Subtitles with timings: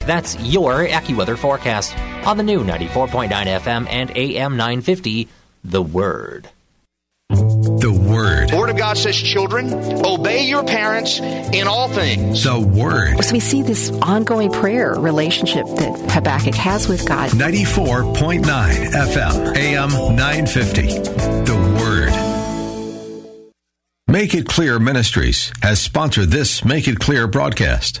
[0.00, 1.96] That's your AccuWeather forecast
[2.26, 5.28] on the new 94.9 FM and AM 950,
[5.64, 6.48] The Word.
[7.28, 8.48] The Word.
[8.50, 9.72] The Word of God says, children,
[10.04, 12.42] obey your parents in all things.
[12.42, 13.22] The Word.
[13.22, 17.30] So we see this ongoing prayer relationship that Habakkuk has with God.
[17.30, 20.82] 94.9 FM, AM 950.
[21.44, 22.12] The Word.
[24.08, 28.00] Make It Clear Ministries has sponsored this Make It Clear broadcast.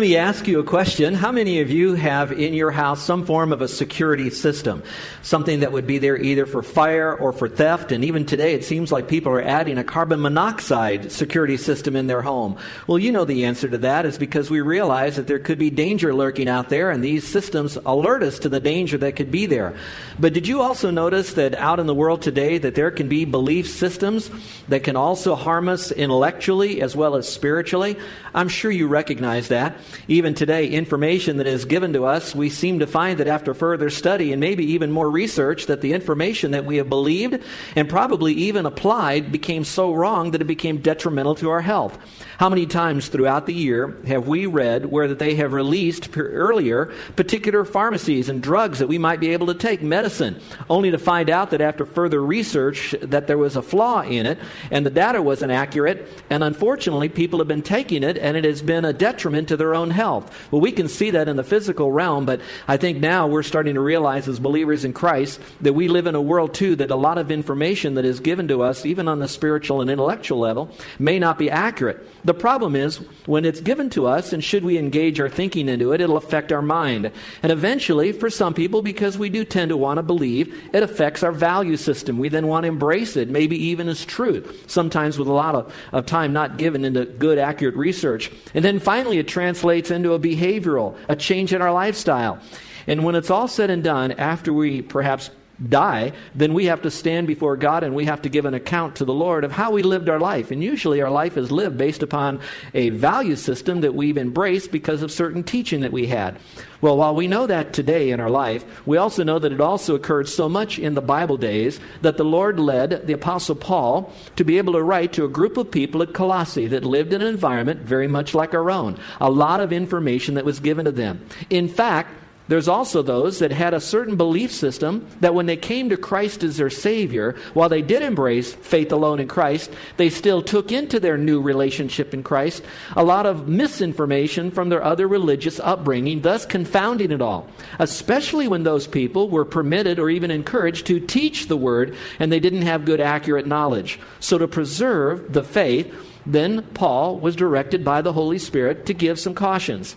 [0.00, 1.12] Let me ask you a question.
[1.12, 4.82] How many of you have in your house some form of a security system?
[5.20, 7.92] Something that would be there either for fire or for theft.
[7.92, 12.06] And even today, it seems like people are adding a carbon monoxide security system in
[12.06, 12.56] their home.
[12.86, 15.68] Well, you know the answer to that is because we realize that there could be
[15.68, 19.44] danger lurking out there, and these systems alert us to the danger that could be
[19.44, 19.76] there.
[20.18, 23.26] But did you also notice that out in the world today that there can be
[23.26, 24.30] belief systems
[24.68, 27.98] that can also harm us intellectually as well as spiritually?
[28.34, 29.76] I'm sure you recognize that.
[30.08, 33.90] Even today, information that is given to us, we seem to find that after further
[33.90, 37.42] study and maybe even more research, that the information that we have believed
[37.76, 41.98] and probably even applied became so wrong that it became detrimental to our health.
[42.38, 46.92] How many times throughout the year have we read where that they have released earlier
[47.16, 51.28] particular pharmacies and drugs that we might be able to take, medicine, only to find
[51.28, 54.38] out that after further research that there was a flaw in it
[54.70, 58.62] and the data wasn't accurate, and unfortunately people have been taking it and it has
[58.62, 60.34] been a detriment to their own health.
[60.50, 63.74] Well, we can see that in the physical realm, but I think now we're starting
[63.74, 66.96] to realize as believers in Christ that we live in a world too that a
[66.96, 70.70] lot of information that is given to us, even on the spiritual and intellectual level,
[70.98, 72.06] may not be accurate.
[72.24, 75.92] The problem is when it's given to us, and should we engage our thinking into
[75.92, 77.10] it, it'll affect our mind.
[77.42, 81.22] And eventually, for some people, because we do tend to want to believe, it affects
[81.22, 82.18] our value system.
[82.18, 85.74] We then want to embrace it, maybe even as truth, sometimes with a lot of,
[85.92, 88.30] of time not given into good, accurate research.
[88.54, 89.28] And then finally, it
[89.60, 92.38] translates into a behavioral, a change in our lifestyle.
[92.86, 95.30] And when it's all said and done, after we perhaps
[95.68, 98.96] die, then we have to stand before God and we have to give an account
[98.96, 100.50] to the Lord of how we lived our life.
[100.50, 102.40] And usually our life is lived based upon
[102.74, 106.38] a value system that we've embraced because of certain teaching that we had.
[106.80, 109.94] Well, while we know that today in our life, we also know that it also
[109.94, 114.44] occurred so much in the Bible days that the Lord led the Apostle Paul to
[114.44, 117.28] be able to write to a group of people at Colossae that lived in an
[117.28, 118.98] environment very much like our own.
[119.20, 121.26] A lot of information that was given to them.
[121.50, 122.14] In fact,
[122.50, 126.42] there's also those that had a certain belief system that when they came to Christ
[126.42, 130.98] as their Savior, while they did embrace faith alone in Christ, they still took into
[130.98, 132.64] their new relationship in Christ
[132.96, 137.48] a lot of misinformation from their other religious upbringing, thus confounding it all.
[137.78, 142.40] Especially when those people were permitted or even encouraged to teach the Word and they
[142.40, 144.00] didn't have good, accurate knowledge.
[144.18, 145.94] So, to preserve the faith,
[146.34, 149.96] then Paul was directed by the Holy Spirit to give some cautions.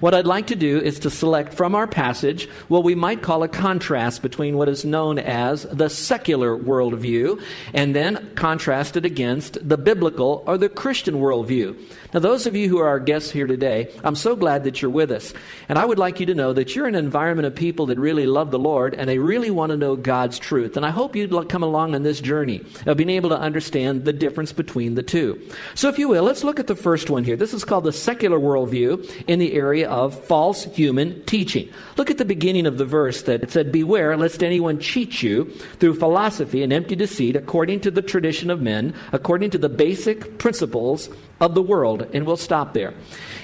[0.00, 3.42] What I'd like to do is to select from our passage what we might call
[3.42, 9.66] a contrast between what is known as the secular worldview and then contrast it against
[9.66, 11.78] the biblical or the Christian worldview.
[12.12, 14.90] Now, those of you who are our guests here today, I'm so glad that you're
[14.90, 15.32] with us.
[15.68, 17.98] And I would like you to know that you're in an environment of people that
[17.98, 20.76] really love the Lord and they really want to know God's truth.
[20.76, 24.12] And I hope you'd come along on this journey of being able to understand the
[24.12, 25.40] difference between the two.
[25.74, 27.36] So, if you will, let's look at the first one here.
[27.36, 31.68] This is called the secular worldview in the area of false human teaching.
[31.96, 35.44] Look at the beginning of the verse that it said, Beware lest anyone cheat you
[35.78, 40.38] through philosophy and empty deceit, according to the tradition of men, according to the basic
[40.38, 41.08] principles
[41.42, 42.08] of the world.
[42.14, 42.94] And we'll stop there.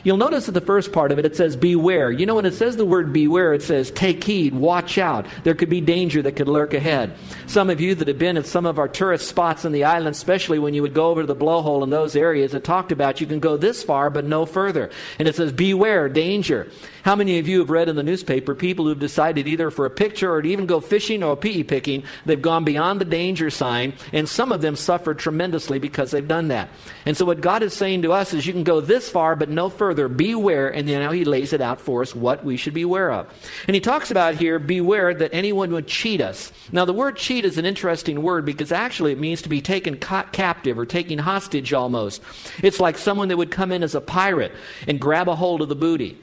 [0.05, 2.13] You'll notice that the first part of it, it says beware.
[2.13, 5.27] You know, when it says the word beware, it says take heed, watch out.
[5.43, 7.15] There could be danger that could lurk ahead.
[7.49, 10.15] Some of you that have been at some of our tourist spots in the island,
[10.15, 13.21] especially when you would go over to the blowhole in those areas that talked about
[13.21, 14.91] you can go this far but no further.
[15.19, 16.71] And it says, beware, danger.
[17.09, 19.91] How many of you have read in the newspaper people who've decided either for a
[19.91, 23.95] picture or to even go fishing or opihi picking, they've gone beyond the danger sign,
[24.13, 26.69] and some of them suffered tremendously because they've done that.
[27.07, 29.49] And so what God is saying to us is you can go this far but
[29.49, 30.07] no further.
[30.07, 33.27] Beware, and then now he lays it out for us what we should beware of.
[33.67, 36.53] And he talks about here, beware that anyone would cheat us.
[36.73, 39.97] Now the word cheat is an interesting word because actually it means to be taken
[39.97, 42.21] ca- captive or taken hostage almost.
[42.63, 44.53] It's like someone that would come in as a pirate
[44.87, 46.19] and grab a hold of the booty.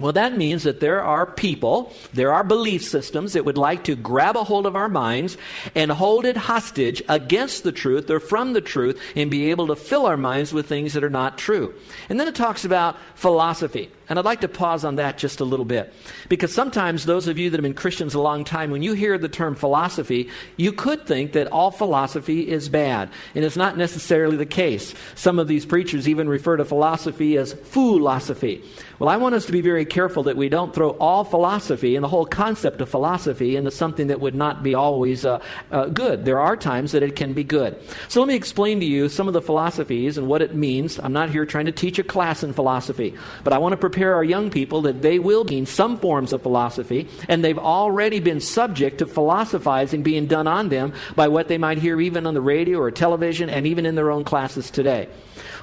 [0.00, 3.94] Well, that means that there are people, there are belief systems that would like to
[3.94, 5.36] grab a hold of our minds
[5.76, 9.76] and hold it hostage against the truth or from the truth and be able to
[9.76, 11.74] fill our minds with things that are not true.
[12.08, 13.88] And then it talks about philosophy.
[14.08, 15.92] And I'd like to pause on that just a little bit.
[16.28, 19.16] Because sometimes those of you that have been Christians a long time, when you hear
[19.18, 23.10] the term philosophy, you could think that all philosophy is bad.
[23.34, 24.94] And it's not necessarily the case.
[25.14, 28.62] Some of these preachers even refer to philosophy as philosophy.
[28.98, 32.04] Well, I want us to be very careful that we don't throw all philosophy and
[32.04, 35.40] the whole concept of philosophy into something that would not be always uh,
[35.72, 36.24] uh, good.
[36.24, 37.76] There are times that it can be good.
[38.08, 41.00] So let me explain to you some of the philosophies and what it means.
[41.00, 44.16] I'm not here trying to teach a class in philosophy, but I want to prepare
[44.16, 48.40] our young people that they will gain some forms of philosophy, and they've already been
[48.40, 52.40] subject to philosophizing being done on them by what they might hear even on the
[52.40, 55.08] radio or television and even in their own classes today.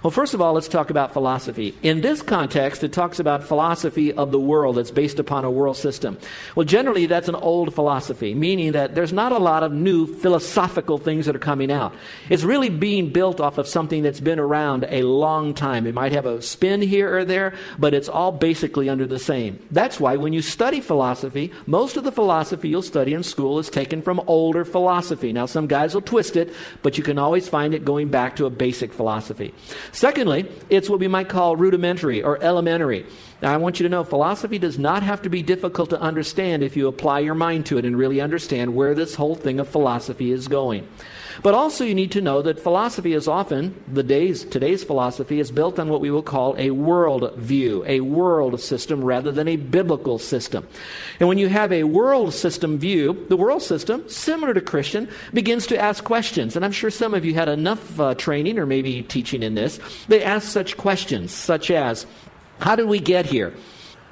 [0.03, 1.75] Well, first of all, let's talk about philosophy.
[1.83, 5.77] In this context, it talks about philosophy of the world that's based upon a world
[5.77, 6.17] system.
[6.55, 10.97] Well, generally, that's an old philosophy, meaning that there's not a lot of new philosophical
[10.97, 11.93] things that are coming out.
[12.29, 15.85] It's really being built off of something that's been around a long time.
[15.85, 19.59] It might have a spin here or there, but it's all basically under the same.
[19.69, 23.69] That's why when you study philosophy, most of the philosophy you'll study in school is
[23.69, 25.31] taken from older philosophy.
[25.31, 26.51] Now, some guys will twist it,
[26.81, 29.53] but you can always find it going back to a basic philosophy.
[29.91, 33.05] Secondly, it's what we might call rudimentary or elementary.
[33.41, 36.61] Now, I want you to know philosophy does not have to be difficult to understand
[36.61, 39.67] if you apply your mind to it and really understand where this whole thing of
[39.67, 40.87] philosophy is going.
[41.41, 45.49] But also, you need to know that philosophy is often, the days, today's philosophy is
[45.49, 49.55] built on what we will call a world view, a world system rather than a
[49.55, 50.67] biblical system.
[51.19, 55.65] And when you have a world system view, the world system, similar to Christian, begins
[55.67, 56.55] to ask questions.
[56.55, 59.79] And I'm sure some of you had enough uh, training or maybe teaching in this.
[60.09, 62.05] They ask such questions, such as,
[62.61, 63.53] how did we get here?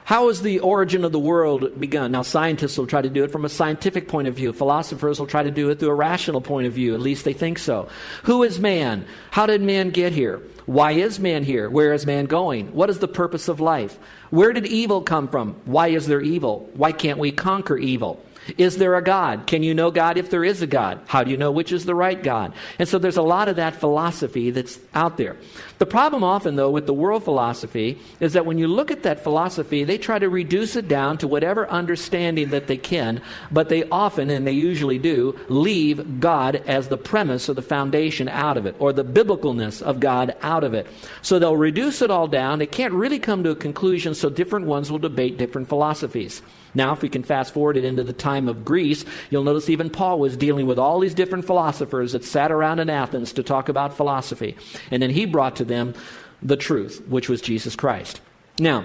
[0.09, 2.11] How has the origin of the world begun?
[2.11, 4.51] Now, scientists will try to do it from a scientific point of view.
[4.51, 6.95] Philosophers will try to do it through a rational point of view.
[6.95, 7.89] At least they think so.
[8.23, 9.05] Who is man?
[9.29, 10.41] How did man get here?
[10.65, 11.69] Why is man here?
[11.69, 12.73] Where is man going?
[12.73, 13.99] What is the purpose of life?
[14.31, 15.53] Where did evil come from?
[15.65, 16.71] Why is there evil?
[16.73, 18.25] Why can't we conquer evil?
[18.57, 19.45] Is there a God?
[19.45, 21.01] Can you know God if there is a God?
[21.07, 22.53] How do you know which is the right God?
[22.79, 25.37] And so there's a lot of that philosophy that's out there.
[25.79, 29.23] The problem often, though, with the world philosophy is that when you look at that
[29.23, 33.87] philosophy, they try to reduce it down to whatever understanding that they can, but they
[33.89, 38.65] often, and they usually do, leave God as the premise or the foundation out of
[38.65, 40.85] it, or the biblicalness of God out of it.
[41.21, 42.59] So they'll reduce it all down.
[42.59, 46.41] They can't really come to a conclusion, so different ones will debate different philosophies.
[46.73, 49.89] Now, if we can fast forward it into the time of Greece, you'll notice even
[49.89, 53.69] Paul was dealing with all these different philosophers that sat around in Athens to talk
[53.69, 54.55] about philosophy.
[54.91, 55.93] And then he brought to them
[56.41, 58.19] the truth, which was Jesus Christ.
[58.59, 58.83] Now,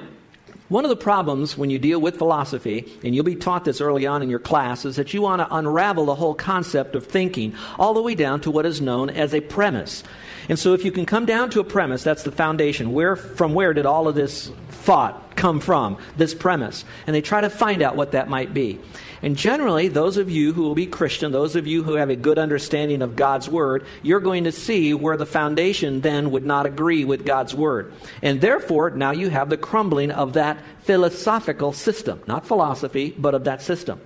[0.68, 4.06] one of the problems when you deal with philosophy, and you'll be taught this early
[4.06, 7.54] on in your class, is that you want to unravel the whole concept of thinking
[7.78, 10.02] all the way down to what is known as a premise.
[10.48, 12.92] And so if you can come down to a premise, that's the foundation.
[12.92, 16.84] Where from where did all of this thought come from, this premise.
[17.06, 18.80] And they try to find out what that might be.
[19.22, 22.16] And generally, those of you who will be Christian, those of you who have a
[22.16, 26.66] good understanding of God's Word, you're going to see where the foundation then would not
[26.66, 27.94] agree with God's Word.
[28.20, 32.22] And therefore, now you have the crumbling of that philosophical system.
[32.26, 34.00] Not philosophy, but of that system.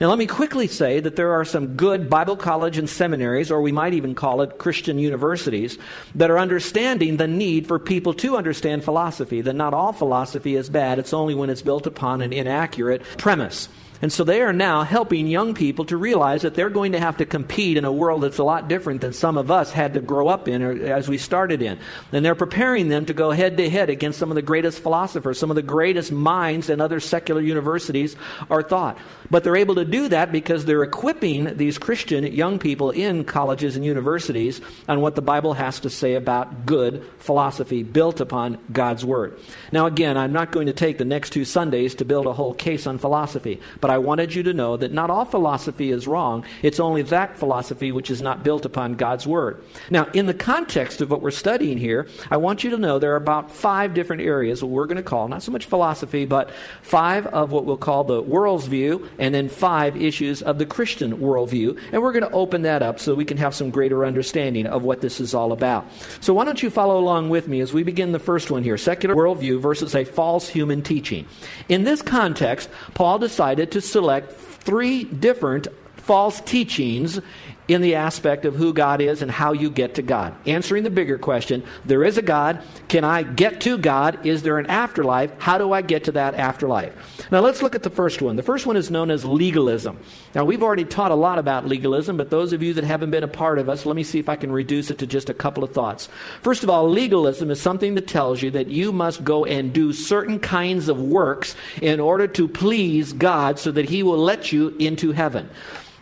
[0.00, 3.62] Now, let me quickly say that there are some good Bible college and seminaries, or
[3.62, 5.78] we might even call it Christian universities,
[6.16, 9.40] that are understanding the need for people to understand philosophy.
[9.40, 13.68] That not all philosophy is bad, it's only when it's built upon an inaccurate premise.
[14.04, 17.16] And so they are now helping young people to realize that they're going to have
[17.16, 20.00] to compete in a world that's a lot different than some of us had to
[20.02, 21.78] grow up in or as we started in.
[22.12, 25.38] And they're preparing them to go head to head against some of the greatest philosophers,
[25.38, 28.14] some of the greatest minds in other secular universities
[28.50, 28.98] are thought.
[29.30, 33.74] But they're able to do that because they're equipping these Christian young people in colleges
[33.74, 39.02] and universities on what the Bible has to say about good philosophy built upon God's
[39.02, 39.38] Word.
[39.72, 42.52] Now, again, I'm not going to take the next two Sundays to build a whole
[42.52, 46.44] case on philosophy, but I wanted you to know that not all philosophy is wrong.
[46.62, 49.62] It's only that philosophy which is not built upon God's Word.
[49.90, 53.12] Now, in the context of what we're studying here, I want you to know there
[53.12, 56.50] are about five different areas what we're going to call, not so much philosophy, but
[56.82, 61.18] five of what we'll call the world's view, and then five issues of the Christian
[61.18, 61.78] worldview.
[61.92, 64.84] And we're going to open that up so we can have some greater understanding of
[64.84, 65.86] what this is all about.
[66.20, 68.78] So, why don't you follow along with me as we begin the first one here
[68.78, 71.26] secular worldview versus a false human teaching.
[71.68, 75.66] In this context, Paul decided to select three different
[75.96, 77.20] false teachings
[77.68, 80.34] in the aspect of who God is and how you get to God.
[80.46, 82.62] Answering the bigger question there is a God.
[82.88, 84.26] Can I get to God?
[84.26, 85.32] Is there an afterlife?
[85.38, 86.94] How do I get to that afterlife?
[87.30, 88.36] Now let's look at the first one.
[88.36, 89.98] The first one is known as legalism.
[90.34, 93.24] Now we've already taught a lot about legalism, but those of you that haven't been
[93.24, 95.34] a part of us, let me see if I can reduce it to just a
[95.34, 96.08] couple of thoughts.
[96.42, 99.92] First of all, legalism is something that tells you that you must go and do
[99.92, 104.68] certain kinds of works in order to please God so that He will let you
[104.78, 105.48] into heaven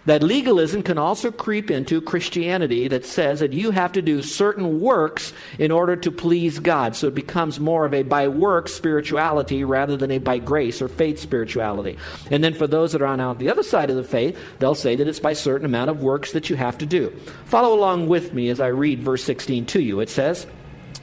[0.07, 4.81] that legalism can also creep into Christianity that says that you have to do certain
[4.81, 6.97] works in order to please God.
[6.97, 10.89] So it becomes more of a by work spirituality rather than a by grace or
[10.89, 11.99] faith spirituality.
[12.31, 14.97] And then for those that are on the other side of the faith, they'll say
[14.97, 17.11] that it's by certain amount of works that you have to do.
[17.45, 20.01] Follow along with me as I read verse 16 to you.
[20.01, 20.47] It says,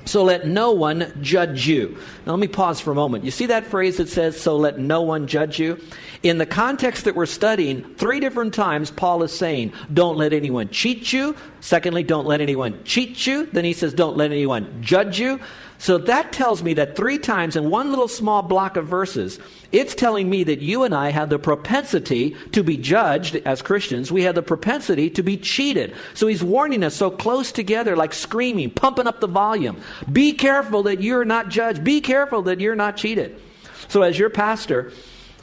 [0.06, 1.98] so let no one judge you.
[2.26, 3.24] Now, let me pause for a moment.
[3.24, 5.80] You see that phrase that says, So let no one judge you?
[6.24, 10.70] In the context that we're studying, three different times Paul is saying, Don't let anyone
[10.70, 11.36] cheat you.
[11.62, 13.46] Secondly, don't let anyone cheat you.
[13.48, 15.40] Then he says, Don't let anyone judge you.
[15.80, 19.40] So that tells me that three times in one little small block of verses,
[19.72, 24.12] it's telling me that you and I have the propensity to be judged as Christians.
[24.12, 25.96] We have the propensity to be cheated.
[26.16, 29.78] So he's warning us so close together, like screaming, pumping up the volume.
[30.12, 31.82] Be careful that you're not judged.
[31.82, 33.40] Be careful that you're not cheated.
[33.88, 34.92] So as your pastor,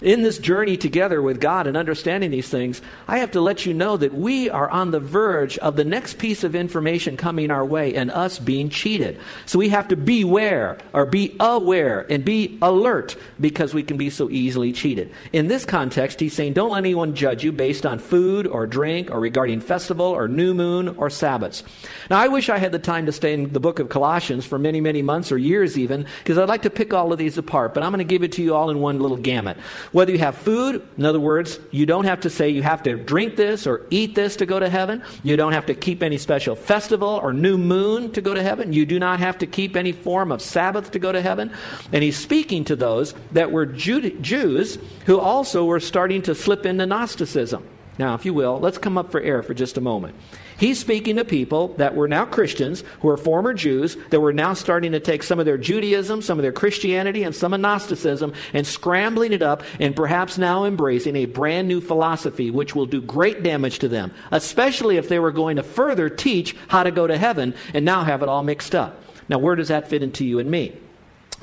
[0.03, 3.73] in this journey together with God and understanding these things, I have to let you
[3.73, 7.65] know that we are on the verge of the next piece of information coming our
[7.65, 9.19] way and us being cheated.
[9.47, 14.11] So we have to beware or be aware and be alert because we can be
[14.11, 15.13] so easily cheated.
[15.33, 19.11] In this context, he's saying, don't let anyone judge you based on food or drink
[19.11, 21.63] or regarding festival or new moon or Sabbaths.
[22.11, 24.59] Now, I wish I had the time to stay in the book of Colossians for
[24.59, 27.73] many, many months or years even because I'd like to pick all of these apart,
[27.73, 29.57] but I'm going to give it to you all in one little gamut.
[29.93, 32.97] Whether you have food, in other words, you don't have to say you have to
[32.97, 35.03] drink this or eat this to go to heaven.
[35.23, 38.73] You don't have to keep any special festival or new moon to go to heaven.
[38.73, 41.53] You do not have to keep any form of Sabbath to go to heaven.
[41.93, 46.87] And he's speaking to those that were Jews who also were starting to slip into
[46.87, 47.67] Gnosticism.
[47.99, 50.15] Now, if you will, let's come up for air for just a moment.
[50.59, 54.55] He's speaking to people that were now Christians, who are former Jews, that were now
[54.55, 58.33] starting to take some of their Judaism, some of their Christianity, and some of Gnosticism
[58.53, 63.01] and scrambling it up and perhaps now embracing a brand new philosophy which will do
[63.01, 67.07] great damage to them, especially if they were going to further teach how to go
[67.07, 69.03] to heaven and now have it all mixed up.
[69.29, 70.77] Now, where does that fit into you and me?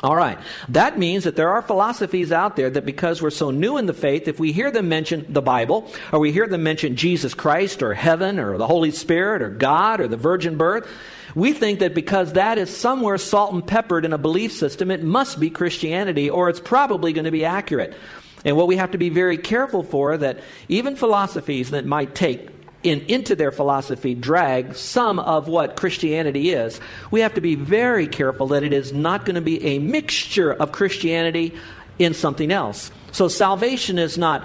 [0.01, 0.39] All right.
[0.69, 3.93] That means that there are philosophies out there that because we're so new in the
[3.93, 7.83] faith, if we hear them mention the Bible, or we hear them mention Jesus Christ,
[7.83, 10.87] or heaven, or the Holy Spirit, or God, or the virgin birth,
[11.35, 15.03] we think that because that is somewhere salt and peppered in a belief system, it
[15.03, 17.93] must be Christianity, or it's probably going to be accurate.
[18.45, 22.49] And what we have to be very careful for that even philosophies that might take
[22.83, 26.79] in, into their philosophy drag some of what Christianity is,
[27.11, 30.53] we have to be very careful that it is not going to be a mixture
[30.53, 31.53] of Christianity
[31.99, 32.91] in something else.
[33.11, 34.43] So salvation is not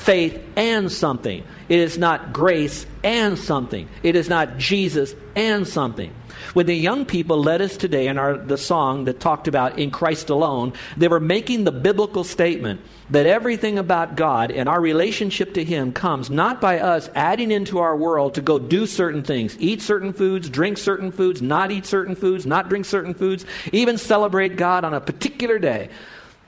[0.00, 1.44] faith and something.
[1.68, 3.88] It is not grace and something.
[4.02, 6.12] It is not Jesus and something.
[6.54, 9.90] When the young people led us today in our, the song that talked about in
[9.90, 12.80] Christ alone, they were making the biblical statement
[13.10, 17.78] that everything about God and our relationship to Him comes not by us adding into
[17.78, 21.86] our world to go do certain things, eat certain foods, drink certain foods, not eat
[21.86, 25.90] certain foods, not drink certain foods, even celebrate God on a particular day.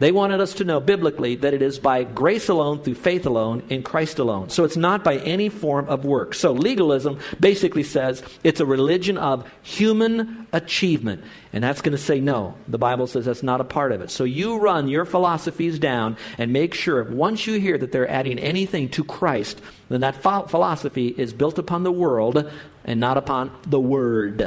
[0.02, 3.62] They wanted us to know biblically that it is by grace alone, through faith alone,
[3.68, 4.50] in Christ alone.
[4.50, 6.34] So it's not by any form of work.
[6.34, 11.22] So legalism basically says it's a religion of human achievement.
[11.52, 12.56] And that's going to say no.
[12.66, 14.10] The Bible says that's not a part of it.
[14.10, 18.40] So you run your philosophies down and make sure once you hear that they're adding
[18.40, 22.50] anything to Christ, then that philosophy is built upon the world
[22.84, 24.42] and not upon the Word.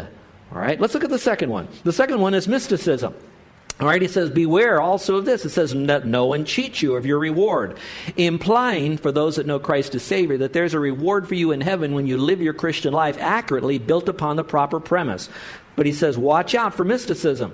[0.52, 1.70] All right, let's look at the second one.
[1.86, 3.16] The second one is mysticism.
[3.78, 5.44] All right, he says, Beware also of this.
[5.44, 7.78] It says, Let no one cheat you of your reward.
[8.16, 11.60] Implying, for those that know Christ as Savior, that there's a reward for you in
[11.60, 15.30] heaven when you live your Christian life accurately, built upon the proper premise.
[15.76, 17.54] But he says, Watch out for mysticism,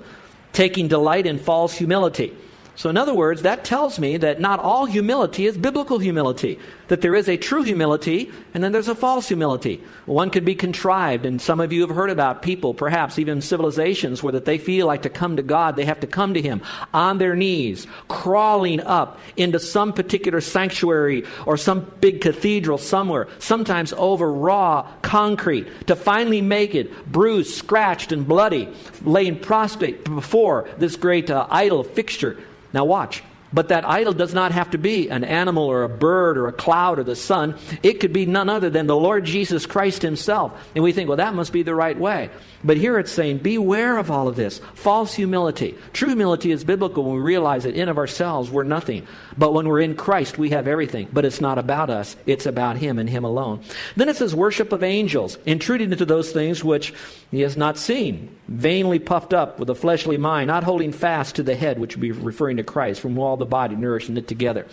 [0.52, 2.36] taking delight in false humility.
[2.74, 7.02] So, in other words, that tells me that not all humility is biblical humility, that
[7.02, 9.82] there is a true humility and then there's a false humility.
[10.06, 14.22] One could be contrived, and some of you have heard about people, perhaps even civilizations,
[14.22, 16.62] where that they feel like to come to God, they have to come to Him
[16.94, 23.92] on their knees, crawling up into some particular sanctuary or some big cathedral somewhere, sometimes
[23.94, 30.96] over raw concrete, to finally make it bruised, scratched, and bloody, laying prostrate before this
[30.96, 32.38] great uh, idol fixture.
[32.72, 33.22] Now, watch.
[33.52, 36.52] But that idol does not have to be an animal or a bird or a
[36.52, 37.56] cloud or the sun.
[37.82, 40.52] It could be none other than the Lord Jesus Christ Himself.
[40.74, 42.30] And we think, well, that must be the right way.
[42.64, 44.60] But here it's saying, beware of all of this.
[44.74, 45.76] False humility.
[45.92, 49.06] True humility is biblical when we realize that in of ourselves we're nothing.
[49.36, 51.08] But when we're in Christ, we have everything.
[51.12, 53.62] But it's not about us, it's about Him and Him alone.
[53.96, 56.94] Then it says, worship of angels, intruding into those things which
[57.30, 61.42] He has not seen, vainly puffed up with a fleshly mind, not holding fast to
[61.42, 64.66] the head, which would be referring to Christ, from all the body nourishing it together.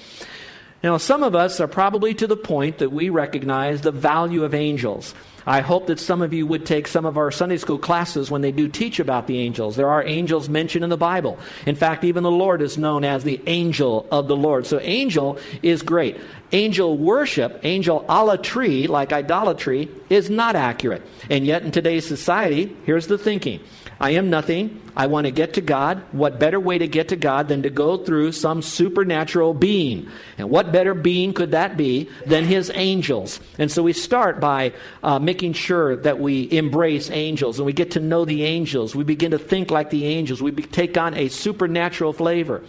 [0.82, 4.54] Now, some of us are probably to the point that we recognize the value of
[4.54, 5.14] angels.
[5.46, 8.42] I hope that some of you would take some of our Sunday school classes when
[8.42, 9.76] they do teach about the angels.
[9.76, 11.38] There are angels mentioned in the Bible.
[11.66, 14.68] In fact, even the Lord is known as the angel of the Lord.
[14.68, 16.18] So, angel is great.
[16.52, 21.02] Angel worship, angel idolatry, like idolatry, is not accurate.
[21.30, 23.60] And yet, in today's society, here's the thinking
[24.00, 24.82] I am nothing.
[24.96, 26.02] I want to get to God.
[26.14, 30.10] What better way to get to God than to go through some supernatural being?
[30.38, 33.42] And what better being could that be than His angels?
[33.58, 37.92] And so we start by uh, making sure that we embrace angels and we get
[37.92, 38.96] to know the angels.
[38.96, 40.42] We begin to think like the angels.
[40.42, 42.64] We be- take on a supernatural flavor.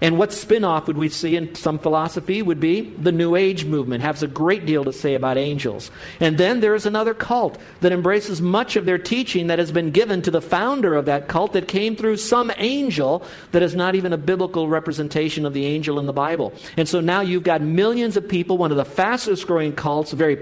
[0.00, 3.64] And what spin off would we see in some philosophy would be the New Age
[3.64, 5.90] movement, has a great deal to say about angels.
[6.20, 9.90] And then there is another cult that embraces much of their teaching that has been
[9.90, 13.94] given to the founder of that cult that came through some angel that is not
[13.94, 16.52] even a biblical representation of the angel in the Bible.
[16.76, 20.40] And so now you've got millions of people, one of the fastest growing cults, very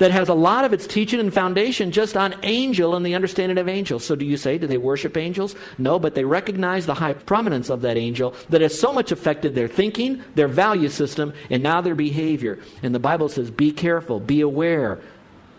[0.00, 3.58] that has a lot of its teaching and foundation just on angel and the understanding
[3.58, 4.02] of angels.
[4.02, 5.54] So do you say, do they worship angels?
[5.76, 9.54] No, but they recognize the high prominence of that angel that has so much affected
[9.54, 12.58] their thinking, their value system, and now their behavior.
[12.82, 15.00] And the Bible says, be careful, be aware,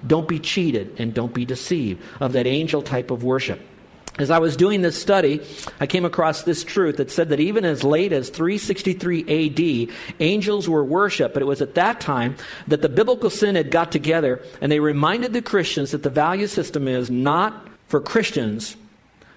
[0.06, 3.62] don't be cheated, and don't be deceived of that angel type of worship.
[4.22, 5.42] As I was doing this study,
[5.80, 10.70] I came across this truth that said that even as late as 363 AD, angels
[10.70, 12.36] were worshiped, but it was at that time
[12.68, 16.88] that the biblical synod got together and they reminded the Christians that the value system
[16.88, 18.76] is not for Christians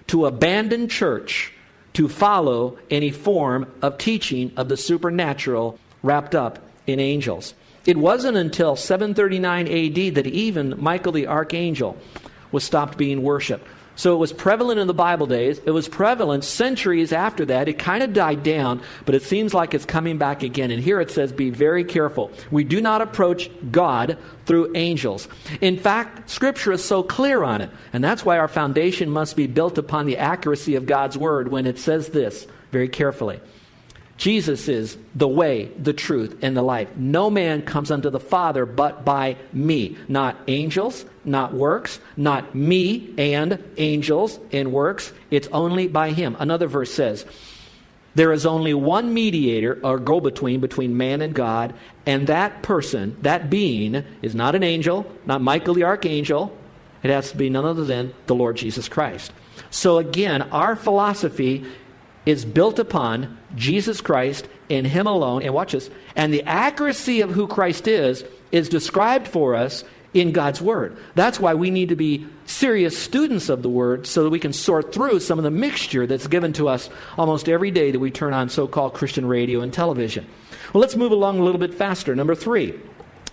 [0.07, 1.51] to abandon church
[1.93, 7.53] to follow any form of teaching of the supernatural wrapped up in angels.
[7.85, 11.97] It wasn't until 739 AD that even Michael the archangel
[12.51, 13.67] was stopped being worshiped.
[13.95, 15.59] So it was prevalent in the Bible days.
[15.65, 17.67] It was prevalent centuries after that.
[17.67, 20.71] It kind of died down, but it seems like it's coming back again.
[20.71, 22.31] And here it says, Be very careful.
[22.51, 25.27] We do not approach God through angels.
[25.61, 27.69] In fact, Scripture is so clear on it.
[27.93, 31.65] And that's why our foundation must be built upon the accuracy of God's Word when
[31.65, 33.39] it says this very carefully.
[34.17, 36.87] Jesus is the way, the truth, and the life.
[36.95, 39.97] No man comes unto the Father but by me.
[40.07, 45.11] Not angels, not works, not me and angels and works.
[45.31, 46.37] It's only by him.
[46.39, 47.25] Another verse says,
[48.15, 51.73] there is only one mediator or go between between man and God,
[52.05, 56.57] and that person, that being, is not an angel, not Michael the archangel.
[57.03, 59.33] It has to be none other than the Lord Jesus Christ.
[59.69, 61.65] So again, our philosophy
[62.25, 65.43] is built upon Jesus Christ and Him alone.
[65.43, 65.89] And watch this.
[66.15, 69.83] And the accuracy of who Christ is is described for us
[70.13, 70.97] in God's Word.
[71.13, 74.53] That's why we need to be serious students of the Word so that we can
[74.53, 78.11] sort through some of the mixture that's given to us almost every day that we
[78.11, 80.25] turn on so called Christian radio and television.
[80.73, 82.15] Well, let's move along a little bit faster.
[82.15, 82.79] Number three.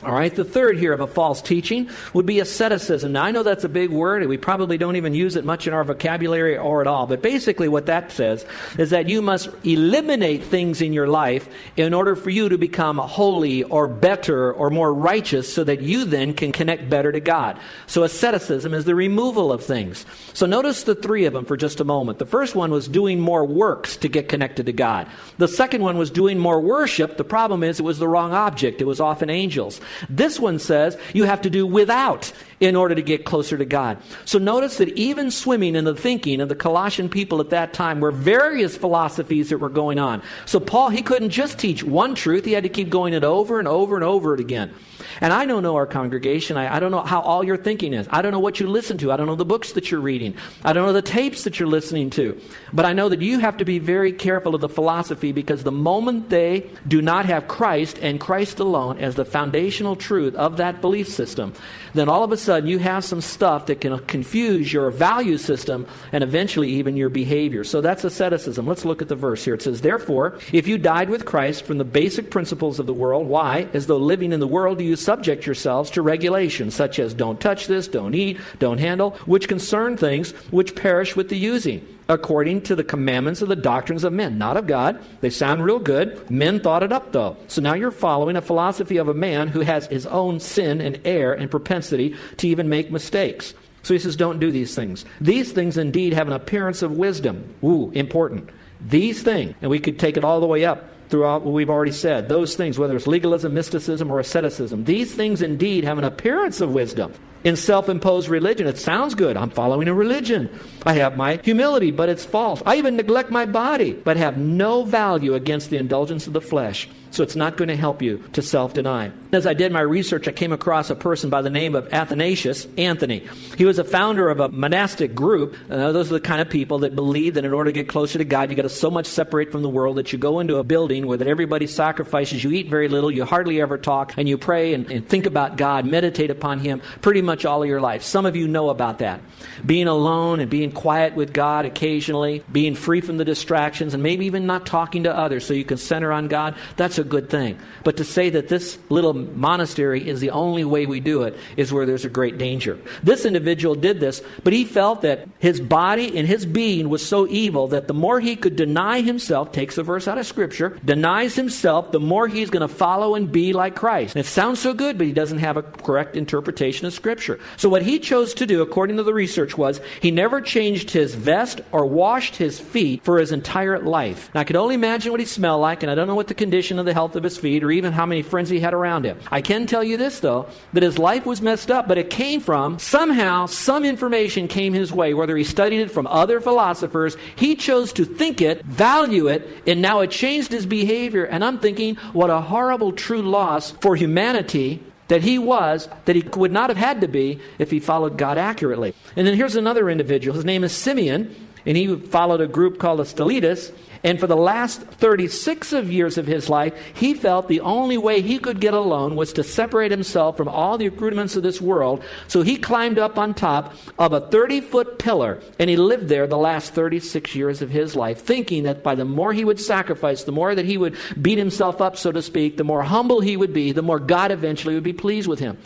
[0.04, 3.12] All right, the third here of a false teaching would be asceticism.
[3.12, 5.68] Now, I know that's a big word, and we probably don't even use it much
[5.68, 8.44] in our vocabulary or at all, but basically, what that says
[8.78, 12.98] is that you must eliminate things in your life in order for you to become
[12.98, 17.60] holy or better or more righteous so that you then can connect better to God.
[17.86, 20.04] So, asceticism is the removal of things.
[20.34, 22.18] So, notice the three of them for just a moment.
[22.18, 25.06] The first one was doing more works to get connected to God,
[25.38, 27.16] the second one was doing more worship.
[27.16, 29.80] The problem is it was the wrong object, it was often angels.
[30.08, 33.98] This one says you have to do without in order to get closer to God.
[34.24, 38.00] So notice that even swimming in the thinking of the Colossian people at that time
[38.00, 40.22] were various philosophies that were going on.
[40.46, 43.58] So Paul, he couldn't just teach one truth, he had to keep going it over
[43.58, 44.72] and over and over it again.
[45.20, 46.56] And I don't know our congregation.
[46.56, 48.06] I, I don't know how all your thinking is.
[48.10, 49.12] I don't know what you listen to.
[49.12, 50.34] I don't know the books that you're reading.
[50.64, 52.40] I don't know the tapes that you're listening to.
[52.72, 55.72] But I know that you have to be very careful of the philosophy because the
[55.72, 60.80] moment they do not have Christ and Christ alone as the foundational truth of that
[60.80, 61.52] belief system,
[61.94, 65.86] then all of a sudden you have some stuff that can confuse your value system
[66.12, 67.64] and eventually even your behavior.
[67.64, 68.66] So that's asceticism.
[68.66, 69.54] Let's look at the verse here.
[69.54, 73.26] It says, Therefore, if you died with Christ from the basic principles of the world,
[73.26, 73.68] why?
[73.72, 77.40] As though living in the world, do you subject yourselves to regulations such as don't
[77.40, 82.60] touch this, don't eat, don't handle, which concern things which perish with the using according
[82.62, 85.02] to the commandments of the doctrines of men, not of God.
[85.20, 86.30] They sound real good.
[86.30, 87.36] Men thought it up, though.
[87.48, 91.00] So now you're following a philosophy of a man who has his own sin and
[91.04, 93.54] error and propensity to even make mistakes.
[93.82, 95.04] So he says, don't do these things.
[95.20, 97.54] These things indeed have an appearance of wisdom.
[97.64, 98.50] Ooh, important.
[98.80, 101.92] These things, and we could take it all the way up throughout what we've already
[101.92, 102.28] said.
[102.28, 106.72] Those things, whether it's legalism, mysticism, or asceticism, these things indeed have an appearance of
[106.72, 107.12] wisdom
[107.44, 108.66] in self imposed religion.
[108.66, 109.36] It sounds good.
[109.36, 110.48] I'm following a religion.
[110.86, 112.62] I have my humility, but it's false.
[112.64, 116.88] I even neglect my body, but have no value against the indulgence of the flesh.
[117.12, 119.12] So it's not going to help you to self deny.
[119.32, 122.66] As I did my research, I came across a person by the name of Athanasius
[122.78, 123.28] Anthony.
[123.58, 125.54] He was a founder of a monastic group.
[125.70, 128.16] Uh, those are the kind of people that believe that in order to get closer
[128.16, 130.56] to God, you got to so much separate from the world that you go into
[130.56, 134.26] a building where that everybody sacrifices, you eat very little, you hardly ever talk, and
[134.26, 137.80] you pray and, and think about God, meditate upon Him pretty much all of your
[137.80, 138.02] life.
[138.02, 139.20] Some of you know about that.
[139.64, 144.24] Being alone and being quiet with God occasionally, being free from the distractions, and maybe
[144.26, 147.58] even not talking to others so you can center on God, that's a good thing.
[147.84, 151.72] But to say that this little monastery is the only way we do it is
[151.72, 152.78] where there's a great danger.
[153.02, 157.26] This individual did this, but he felt that his body and his being was so
[157.28, 161.34] evil that the more he could deny himself, takes a verse out of Scripture, denies
[161.34, 164.16] himself, the more he's going to follow and be like Christ.
[164.16, 167.38] And it sounds so good, but he doesn't have a correct interpretation of Scripture.
[167.56, 171.14] So what he chose to do, according to the research, was he never changed his
[171.14, 174.30] vest or washed his feet for his entire life.
[174.34, 176.34] Now, I could only imagine what he smelled like, and I don't know what the
[176.34, 179.04] condition of the health of his feet or even how many friends he had around
[179.04, 179.18] him.
[179.30, 182.40] I can tell you this, though, that his life was messed up, but it came
[182.40, 187.16] from somehow some information came his way, whether he studied it from other philosophers.
[187.36, 191.24] He chose to think it, value it, and now it changed his behavior.
[191.24, 196.22] And I'm thinking, what a horrible true loss for humanity that he was that he
[196.36, 198.94] would not have had to be if he followed God accurately.
[199.14, 200.34] And then here's another individual.
[200.34, 201.34] His name is Simeon,
[201.66, 203.72] and he followed a group called the Stylites.
[204.04, 208.20] And for the last 36 of years of his life, he felt the only way
[208.20, 212.02] he could get alone was to separate himself from all the accoutrements of this world.
[212.26, 216.26] So he climbed up on top of a 30 foot pillar and he lived there
[216.26, 220.24] the last 36 years of his life, thinking that by the more he would sacrifice,
[220.24, 223.36] the more that he would beat himself up, so to speak, the more humble he
[223.36, 225.58] would be, the more God eventually would be pleased with him.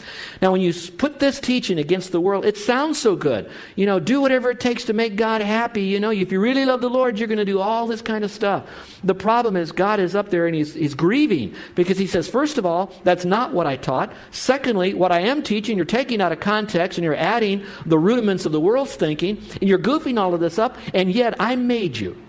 [0.42, 3.51] Now, when you put this teaching against the world, it sounds so good.
[3.77, 5.85] You know, do whatever it takes to make God happy.
[5.85, 8.25] You know, if you really love the Lord, you're going to do all this kind
[8.25, 8.69] of of stuff.
[9.03, 12.59] The problem is God is up there and he's, he's grieving because he says, first
[12.59, 14.12] of all, that's not what I taught.
[14.31, 18.45] Secondly, what I am teaching, you're taking out of context and you're adding the rudiments
[18.45, 21.97] of the world's thinking and you're goofing all of this up, and yet I made
[21.97, 22.23] you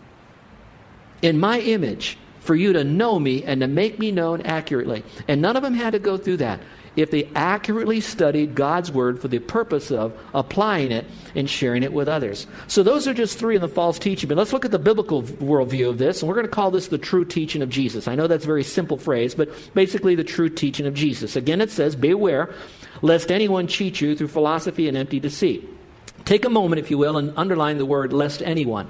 [1.22, 5.04] in my image for you to know me and to make me known accurately.
[5.28, 6.62] And none of them had to go through that
[6.98, 11.06] if they accurately studied God's Word for the purpose of applying it
[11.36, 12.48] and sharing it with others.
[12.68, 14.28] So, those are just three in the false teaching.
[14.28, 16.88] But let's look at the biblical worldview of this, and we're going to call this
[16.88, 18.08] the true teaching of Jesus.
[18.08, 21.36] I know that's a very simple phrase, but basically the true teaching of Jesus.
[21.36, 22.54] Again, it says, Beware
[23.02, 25.70] lest anyone cheat you through philosophy and empty deceit.
[26.26, 28.90] Take a moment, if you will, and underline the word lest anyone.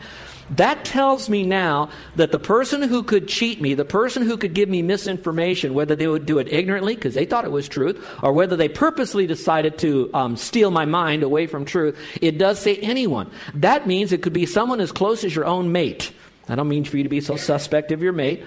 [0.52, 4.54] That tells me now that the person who could cheat me, the person who could
[4.54, 8.06] give me misinformation, whether they would do it ignorantly because they thought it was truth,
[8.24, 12.60] or whether they purposely decided to um, steal my mind away from truth, it does
[12.60, 13.30] say anyone.
[13.56, 16.14] That means it could be someone as close as your own mate.
[16.48, 18.44] I don't mean for you to be so suspect of your mate,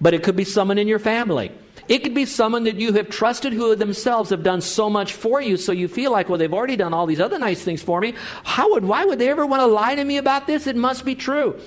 [0.00, 1.52] but it could be someone in your family.
[1.88, 5.40] It could be someone that you have trusted who themselves have done so much for
[5.40, 8.00] you, so you feel like, well, they've already done all these other nice things for
[8.00, 8.14] me.
[8.44, 10.66] How would, why would they ever want to lie to me about this?
[10.66, 11.58] It must be true.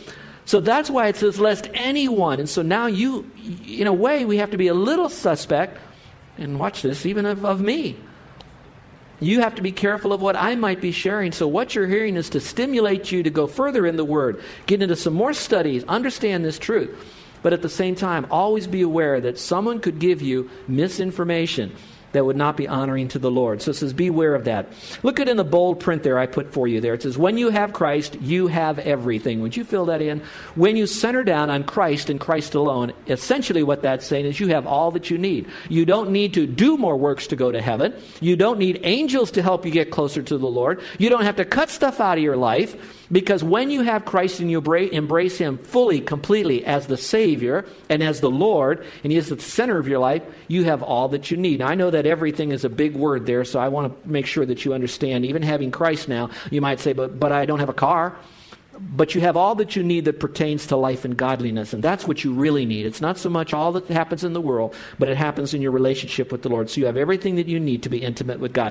[0.45, 2.39] So that's why it says, lest anyone.
[2.39, 3.29] And so now you,
[3.67, 5.79] in a way, we have to be a little suspect,
[6.37, 7.97] and watch this, even of, of me.
[9.19, 11.31] You have to be careful of what I might be sharing.
[11.31, 14.81] So, what you're hearing is to stimulate you to go further in the Word, get
[14.81, 16.89] into some more studies, understand this truth.
[17.41, 21.71] But at the same time, always be aware that someone could give you misinformation.
[22.11, 23.61] that would not be honoring to the Lord.
[23.61, 24.71] So it says, beware of that.
[25.03, 26.93] Look at in the bold print there I put for you there.
[26.93, 29.41] It says, when you have Christ, you have everything.
[29.41, 30.21] Would you fill that in?
[30.55, 34.47] When you center down on Christ and Christ alone, essentially what that's saying is you
[34.49, 35.47] have all that you need.
[35.69, 37.93] You don't need to do more works to go to heaven.
[38.19, 40.81] You don't need angels to help you get closer to the Lord.
[40.97, 42.99] You don't have to cut stuff out of your life.
[43.11, 48.01] Because when you have Christ and you embrace Him fully, completely as the Savior and
[48.01, 51.29] as the Lord, and He is the center of your life, you have all that
[51.29, 51.59] you need.
[51.59, 54.25] Now, I know that everything is a big word there, so I want to make
[54.25, 55.25] sure that you understand.
[55.25, 58.15] Even having Christ now, you might say, but, but I don't have a car.
[58.79, 62.07] But you have all that you need that pertains to life and godliness, and that's
[62.07, 62.85] what you really need.
[62.85, 65.71] It's not so much all that happens in the world, but it happens in your
[65.71, 66.69] relationship with the Lord.
[66.69, 68.70] So you have everything that you need to be intimate with God.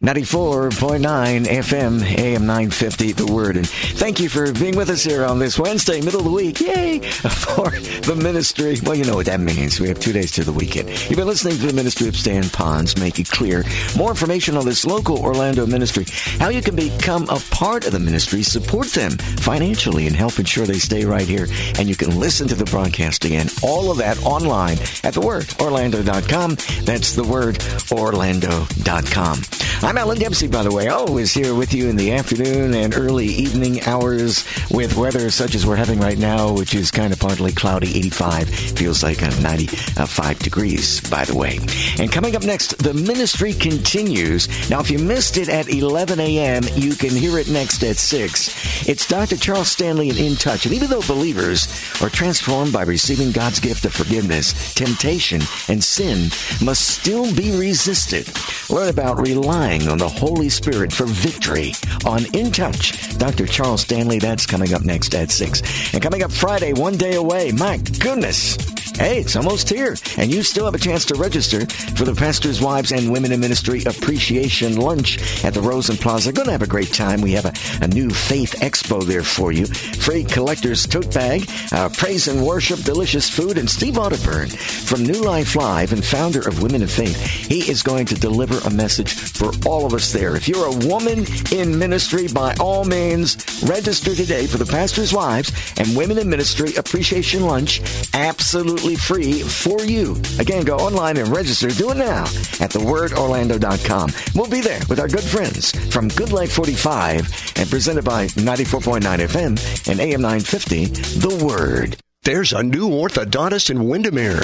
[0.00, 3.56] 94.9 FM, AM 950, The Word.
[3.56, 6.60] And thank you for being with us here on this Wednesday, middle of the week.
[6.60, 7.00] Yay!
[7.00, 8.76] For the ministry.
[8.84, 9.80] Well, you know what that means.
[9.80, 10.88] We have two days to the weekend.
[11.10, 13.64] You've been listening to the ministry of Stan Ponz, Make It Clear.
[13.96, 16.06] More information on this local Orlando ministry,
[16.38, 20.64] how you can become a part of the ministry, support them financially, and help ensure
[20.64, 21.48] they stay right here.
[21.76, 23.48] And you can listen to the broadcast again.
[23.64, 26.50] All of that online at thewordorlando.com.
[26.84, 29.87] That's thewordorlando.com.
[29.88, 33.24] I'm Alan Dempsey, by the way, always here with you in the afternoon and early
[33.24, 37.52] evening hours with weather such as we're having right now, which is kind of partly
[37.52, 41.58] cloudy, 85, feels like uh, 95 degrees, by the way.
[41.98, 44.68] And coming up next, the ministry continues.
[44.68, 48.86] Now, if you missed it at 11 a.m., you can hear it next at 6.
[48.86, 49.38] It's Dr.
[49.38, 50.66] Charles Stanley and In Touch.
[50.66, 51.66] And even though believers
[52.02, 56.28] are transformed by receiving God's gift of forgiveness, temptation and sin
[56.62, 58.30] must still be resisted.
[58.68, 61.72] Learn about relying on the Holy Spirit for victory
[62.06, 63.16] on In Touch.
[63.18, 63.46] Dr.
[63.46, 65.94] Charles Stanley, that's coming up next at 6.
[65.94, 67.52] And coming up Friday, one day away.
[67.52, 68.56] My goodness.
[68.98, 72.60] Hey, it's almost here, and you still have a chance to register for the Pastors'
[72.60, 76.32] Wives and Women in Ministry Appreciation Lunch at the Rosen Plaza.
[76.32, 77.20] Going to have a great time.
[77.20, 79.66] We have a, a new faith expo there for you.
[79.66, 84.50] Free collector's tote bag, uh, praise and worship, delicious food, and Steve Arterburn
[84.84, 87.24] from New Life Live and founder of Women of Faith.
[87.24, 90.34] He is going to deliver a message for all of us there.
[90.34, 95.52] If you're a woman in ministry, by all means, register today for the Pastors' Wives
[95.76, 97.80] and Women in Ministry Appreciation Lunch.
[98.12, 100.16] Absolutely absolutely free for you.
[100.38, 101.68] Again, go online and register.
[101.68, 102.24] Do it now
[102.60, 104.12] at thewordorlando.com.
[104.34, 109.00] We'll be there with our good friends from Good Life 45 and presented by 94.9
[109.02, 111.96] FM and AM 950, The Word.
[112.22, 114.40] There's a new orthodontist in Windermere.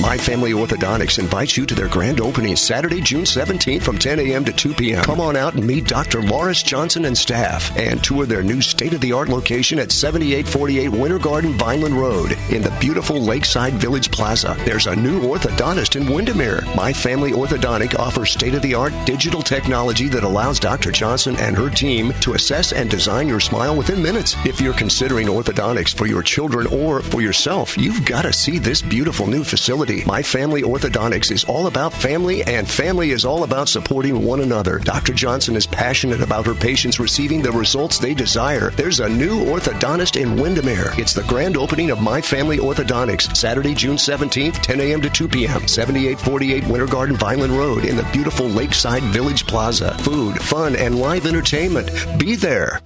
[0.00, 4.46] My Family Orthodontics invites you to their grand opening Saturday, June 17th from 10 a.m.
[4.46, 5.04] to 2 p.m.
[5.04, 6.22] Come on out and meet Dr.
[6.22, 10.88] Morris Johnson and staff and tour their new state of the art location at 7848
[10.88, 14.56] Winter Garden Vineland Road in the beautiful Lakeside Village Plaza.
[14.64, 16.62] There's a new orthodontist in Windermere.
[16.74, 20.92] My Family Orthodontic offers state of the art digital technology that allows Dr.
[20.92, 24.34] Johnson and her team to assess and design your smile within minutes.
[24.46, 28.80] If you're considering orthodontics for your children or for yourself, you've got to see this
[28.80, 33.68] beautiful new facility my Family Orthodontics is all about family, and family is all about
[33.68, 34.78] supporting one another.
[34.78, 35.12] Dr.
[35.12, 38.70] Johnson is passionate about her patients receiving the results they desire.
[38.70, 40.92] There's a new orthodontist in Windermere.
[40.96, 45.02] It's the grand opening of My Family Orthodontics, Saturday, June 17th, 10 a.m.
[45.02, 49.96] to 2 p.m., 7848 Winter Garden Vineland Road in the beautiful Lakeside Village Plaza.
[49.98, 51.90] Food, fun, and live entertainment.
[52.18, 52.80] Be there.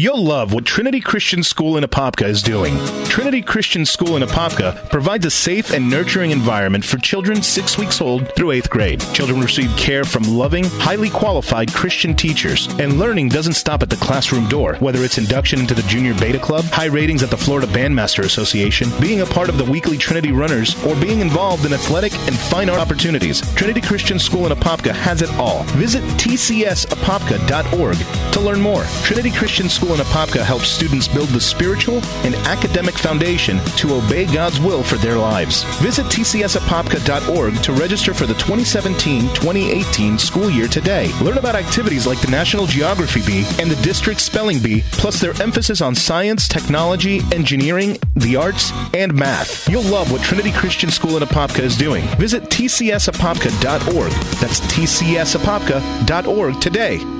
[0.00, 2.74] You'll love what Trinity Christian School in Apopka is doing.
[3.04, 8.00] Trinity Christian School in Apopka provides a safe and nurturing environment for children six weeks
[8.00, 9.02] old through eighth grade.
[9.12, 13.96] Children receive care from loving, highly qualified Christian teachers, and learning doesn't stop at the
[13.96, 14.76] classroom door.
[14.76, 18.88] Whether it's induction into the Junior Beta Club, high ratings at the Florida Bandmaster Association,
[19.02, 22.70] being a part of the weekly Trinity Runners, or being involved in athletic and fine
[22.70, 25.64] art opportunities, Trinity Christian School in Apopka has it all.
[25.76, 28.84] Visit tcsapopka.org to learn more.
[29.02, 34.26] Trinity Christian School in Apopka helps students build the spiritual and academic foundation to obey
[34.26, 35.62] God's will for their lives.
[35.80, 41.10] Visit tcsapopka.org to register for the 2017-2018 school year today.
[41.22, 45.40] Learn about activities like the National Geography Bee and the District Spelling Bee, plus their
[45.42, 49.66] emphasis on science, technology, engineering, the arts, and math.
[49.68, 52.04] You'll love what Trinity Christian School in Apopka is doing.
[52.18, 54.12] Visit tcsapopka.org.
[54.40, 57.19] That's tcsapopka.org today.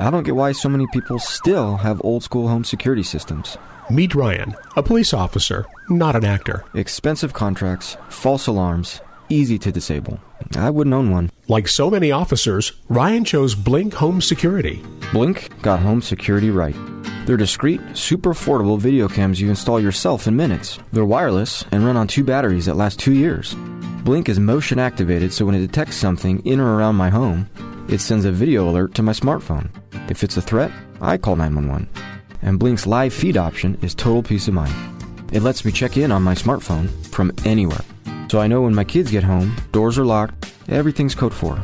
[0.00, 3.56] I don't get why so many people still have old school home security systems.
[3.90, 6.64] Meet Ryan, a police officer, not an actor.
[6.74, 10.20] Expensive contracts, false alarms, easy to disable.
[10.56, 11.30] I wouldn't own one.
[11.48, 14.80] Like so many officers, Ryan chose Blink Home Security.
[15.12, 16.76] Blink got home security right.
[17.26, 20.78] They're discreet, super affordable video cams you install yourself in minutes.
[20.92, 23.54] They're wireless and run on two batteries that last two years.
[24.04, 27.50] Blink is motion activated, so when it detects something in or around my home,
[27.88, 29.70] it sends a video alert to my smartphone.
[30.10, 30.70] If it's a threat,
[31.00, 31.88] I call 911.
[32.42, 34.74] And Blink's live feed option is total peace of mind.
[35.32, 37.84] It lets me check in on my smartphone from anywhere.
[38.30, 41.58] So I know when my kids get home, doors are locked, everything's code 4.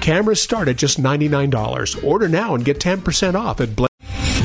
[0.00, 2.04] Cameras start at just $99.
[2.04, 3.93] Order now and get 10% off at Blink.